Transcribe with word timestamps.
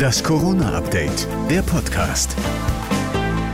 Das 0.00 0.24
Corona-Update, 0.24 1.28
der 1.50 1.60
Podcast. 1.60 2.34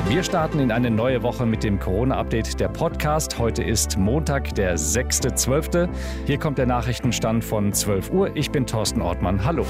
Wir 0.06 0.22
starten 0.22 0.60
in 0.60 0.70
eine 0.70 0.92
neue 0.92 1.24
Woche 1.24 1.44
mit 1.44 1.64
dem 1.64 1.80
Corona-Update 1.80 2.60
der 2.60 2.68
Podcast. 2.68 3.36
Heute 3.40 3.64
ist 3.64 3.98
Montag, 3.98 4.54
der 4.54 4.78
6.12. 4.78 5.88
Hier 6.24 6.38
kommt 6.38 6.58
der 6.58 6.66
Nachrichtenstand 6.66 7.42
von 7.42 7.72
12 7.72 8.12
Uhr. 8.12 8.36
Ich 8.36 8.52
bin 8.52 8.64
Thorsten 8.64 9.02
Ortmann. 9.02 9.44
Hallo. 9.44 9.66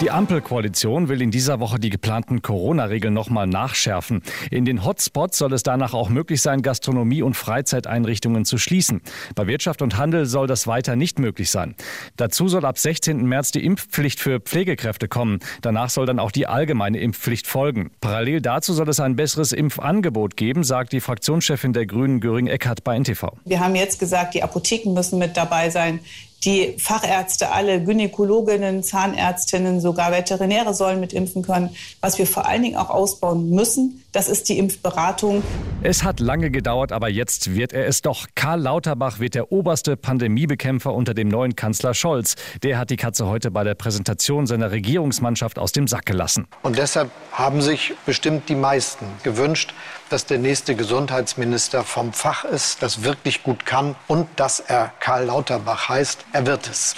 Die 0.00 0.10
Ampelkoalition 0.10 1.08
will 1.08 1.22
in 1.22 1.30
dieser 1.30 1.60
Woche 1.60 1.78
die 1.78 1.88
geplanten 1.88 2.42
Corona-Regeln 2.42 3.14
nochmal 3.14 3.46
nachschärfen. 3.46 4.22
In 4.50 4.64
den 4.64 4.84
Hotspots 4.84 5.38
soll 5.38 5.52
es 5.52 5.62
danach 5.62 5.94
auch 5.94 6.08
möglich 6.08 6.42
sein, 6.42 6.62
Gastronomie 6.62 7.22
und 7.22 7.34
Freizeiteinrichtungen 7.34 8.44
zu 8.44 8.58
schließen. 8.58 9.02
Bei 9.36 9.46
Wirtschaft 9.46 9.82
und 9.82 9.96
Handel 9.96 10.26
soll 10.26 10.48
das 10.48 10.66
weiter 10.66 10.96
nicht 10.96 11.20
möglich 11.20 11.48
sein. 11.50 11.76
Dazu 12.16 12.48
soll 12.48 12.64
ab 12.64 12.76
16. 12.76 13.24
März 13.24 13.52
die 13.52 13.64
Impfpflicht 13.64 14.18
für 14.18 14.40
Pflegekräfte 14.40 15.06
kommen. 15.06 15.38
Danach 15.62 15.90
soll 15.90 16.06
dann 16.06 16.18
auch 16.18 16.32
die 16.32 16.48
allgemeine 16.48 16.98
Impfpflicht 16.98 17.46
folgen. 17.46 17.92
Parallel 18.00 18.40
dazu 18.40 18.74
soll 18.74 18.88
es 18.88 18.98
ein 18.98 19.14
besseres 19.14 19.52
Impfangebot 19.52 20.36
geben, 20.36 20.64
sagt 20.64 20.92
die 20.92 21.00
Fraktionschefin 21.00 21.72
der 21.72 21.86
Grünen 21.86 22.20
Göring 22.20 22.48
Eckhardt 22.48 22.82
bei 22.82 22.98
NTV. 22.98 23.28
Wir 23.44 23.60
haben 23.60 23.76
jetzt 23.76 24.00
gesagt, 24.00 24.34
die 24.34 24.42
Apotheken 24.42 24.92
müssen 24.92 25.20
mit 25.20 25.36
dabei 25.36 25.70
sein 25.70 26.00
die 26.44 26.74
Fachärzte, 26.78 27.50
alle 27.50 27.82
Gynäkologinnen, 27.82 28.82
Zahnärztinnen, 28.82 29.80
sogar 29.80 30.12
Veterinäre 30.12 30.74
sollen 30.74 31.00
mitimpfen 31.00 31.42
können. 31.42 31.70
Was 32.00 32.18
wir 32.18 32.26
vor 32.26 32.46
allen 32.46 32.62
Dingen 32.62 32.76
auch 32.76 32.90
ausbauen 32.90 33.50
müssen, 33.50 34.04
das 34.12 34.28
ist 34.28 34.48
die 34.48 34.58
Impfberatung. 34.58 35.42
Es 35.86 36.02
hat 36.02 36.18
lange 36.18 36.50
gedauert, 36.50 36.92
aber 36.92 37.10
jetzt 37.10 37.54
wird 37.54 37.74
er 37.74 37.86
es 37.86 38.00
doch. 38.00 38.26
Karl 38.34 38.58
Lauterbach 38.58 39.18
wird 39.18 39.34
der 39.34 39.52
oberste 39.52 39.98
Pandemiebekämpfer 39.98 40.94
unter 40.94 41.12
dem 41.12 41.28
neuen 41.28 41.56
Kanzler 41.56 41.92
Scholz. 41.92 42.36
Der 42.62 42.78
hat 42.78 42.88
die 42.88 42.96
Katze 42.96 43.26
heute 43.26 43.50
bei 43.50 43.64
der 43.64 43.74
Präsentation 43.74 44.46
seiner 44.46 44.70
Regierungsmannschaft 44.70 45.58
aus 45.58 45.72
dem 45.72 45.86
Sack 45.86 46.06
gelassen. 46.06 46.46
Und 46.62 46.78
deshalb 46.78 47.10
haben 47.32 47.60
sich 47.60 47.92
bestimmt 48.06 48.48
die 48.48 48.54
meisten 48.54 49.04
gewünscht, 49.24 49.74
dass 50.08 50.24
der 50.24 50.38
nächste 50.38 50.74
Gesundheitsminister 50.74 51.84
vom 51.84 52.14
Fach 52.14 52.46
ist, 52.46 52.82
das 52.82 53.04
wirklich 53.04 53.42
gut 53.42 53.66
kann 53.66 53.94
und 54.08 54.26
dass 54.36 54.60
er 54.60 54.90
Karl 55.00 55.26
Lauterbach 55.26 55.90
heißt. 55.90 56.24
Er 56.32 56.46
wird 56.46 56.66
es. 56.66 56.96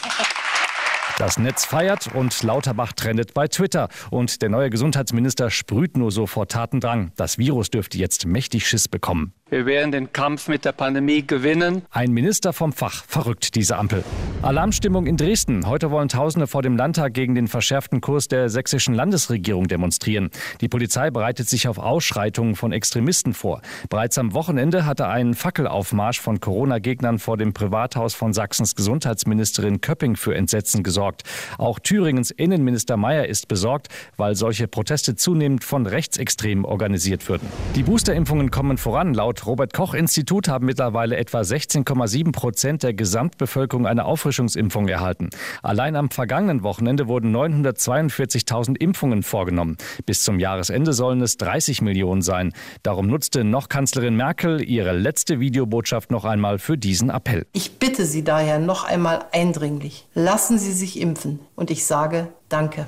Das 1.18 1.38
Netz 1.38 1.64
feiert 1.64 2.14
und 2.14 2.42
Lauterbach 2.42 2.92
trendet 2.92 3.32
bei 3.32 3.48
Twitter. 3.48 3.88
Und 4.10 4.42
der 4.42 4.50
neue 4.50 4.68
Gesundheitsminister 4.68 5.48
sprüht 5.48 5.96
nur 5.96 6.12
so 6.12 6.26
vor 6.26 6.46
Tatendrang. 6.46 7.10
Das 7.16 7.38
Virus 7.38 7.70
dürfte 7.70 7.96
jetzt 7.96 8.26
mächtig 8.26 8.68
Schiss 8.68 8.86
bekommen. 8.86 9.32
Wir 9.48 9.64
werden 9.64 9.92
den 9.92 10.12
Kampf 10.12 10.48
mit 10.48 10.64
der 10.64 10.72
Pandemie 10.72 11.24
gewinnen. 11.24 11.82
Ein 11.92 12.10
Minister 12.10 12.52
vom 12.52 12.72
Fach 12.72 13.04
verrückt 13.06 13.54
diese 13.54 13.76
Ampel. 13.76 14.02
Alarmstimmung 14.42 15.06
in 15.06 15.16
Dresden. 15.16 15.68
Heute 15.68 15.92
wollen 15.92 16.08
Tausende 16.08 16.48
vor 16.48 16.62
dem 16.62 16.76
Landtag 16.76 17.14
gegen 17.14 17.36
den 17.36 17.46
verschärften 17.46 18.00
Kurs 18.00 18.26
der 18.26 18.48
sächsischen 18.48 18.92
Landesregierung 18.92 19.68
demonstrieren. 19.68 20.30
Die 20.60 20.68
Polizei 20.68 21.12
bereitet 21.12 21.48
sich 21.48 21.68
auf 21.68 21.78
Ausschreitungen 21.78 22.56
von 22.56 22.72
Extremisten 22.72 23.34
vor. 23.34 23.62
Bereits 23.88 24.18
am 24.18 24.34
Wochenende 24.34 24.84
hatte 24.84 25.06
ein 25.06 25.34
Fackelaufmarsch 25.34 26.20
von 26.20 26.40
Corona-Gegnern 26.40 27.20
vor 27.20 27.36
dem 27.36 27.54
Privathaus 27.54 28.14
von 28.14 28.32
Sachsens 28.32 28.74
Gesundheitsministerin 28.74 29.80
Köpping 29.80 30.16
für 30.16 30.34
Entsetzen 30.34 30.82
gesorgt. 30.82 31.22
Auch 31.56 31.78
Thüringens 31.78 32.32
Innenminister 32.32 32.96
Mayer 32.96 33.26
ist 33.26 33.46
besorgt, 33.46 33.90
weil 34.16 34.34
solche 34.34 34.66
Proteste 34.66 35.14
zunehmend 35.14 35.62
von 35.62 35.86
Rechtsextremen 35.86 36.64
organisiert 36.64 37.28
würden. 37.28 37.48
Die 37.76 37.84
Boosterimpfungen 37.84 38.50
kommen 38.50 38.76
voran. 38.76 39.14
Laut 39.14 39.35
Laut 39.36 39.46
Robert 39.46 39.74
Koch 39.74 39.92
Institut 39.92 40.48
haben 40.48 40.64
mittlerweile 40.64 41.16
etwa 41.16 41.40
16,7 41.40 42.32
Prozent 42.32 42.82
der 42.82 42.94
Gesamtbevölkerung 42.94 43.86
eine 43.86 44.06
Auffrischungsimpfung 44.06 44.88
erhalten. 44.88 45.28
Allein 45.62 45.94
am 45.94 46.10
vergangenen 46.10 46.62
Wochenende 46.62 47.06
wurden 47.06 47.36
942.000 47.36 48.76
Impfungen 48.78 49.22
vorgenommen. 49.22 49.76
Bis 50.06 50.24
zum 50.24 50.40
Jahresende 50.40 50.94
sollen 50.94 51.20
es 51.20 51.36
30 51.36 51.82
Millionen 51.82 52.22
sein. 52.22 52.54
Darum 52.82 53.08
nutzte 53.08 53.44
noch 53.44 53.68
Kanzlerin 53.68 54.16
Merkel 54.16 54.62
ihre 54.62 54.92
letzte 54.92 55.38
Videobotschaft 55.38 56.10
noch 56.10 56.24
einmal 56.24 56.58
für 56.58 56.78
diesen 56.78 57.10
Appell. 57.10 57.46
Ich 57.52 57.78
bitte 57.78 58.06
Sie 58.06 58.24
daher 58.24 58.58
noch 58.58 58.84
einmal 58.84 59.26
eindringlich, 59.32 60.06
lassen 60.14 60.58
Sie 60.58 60.72
sich 60.72 60.98
impfen. 60.98 61.40
Und 61.54 61.70
ich 61.70 61.84
sage 61.84 62.28
Danke. 62.48 62.86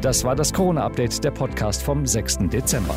Das 0.00 0.24
war 0.24 0.34
das 0.34 0.52
Corona-Update, 0.52 1.22
der 1.22 1.30
Podcast 1.30 1.82
vom 1.82 2.06
6. 2.06 2.38
Dezember. 2.50 2.94